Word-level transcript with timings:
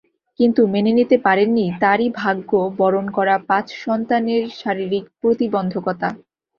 কিন্তু 0.39 0.61
মেনে 0.73 0.91
নিতে 0.99 1.15
পারেননি 1.25 1.65
তাঁরই 1.81 2.09
ভাগ্য 2.21 2.49
বরণ 2.79 3.05
করা 3.17 3.35
পাঁচ 3.49 3.67
সন্তানের 3.83 4.43
শারীরিক 4.59 5.05
প্রতিবন্ধকতা। 5.21 6.09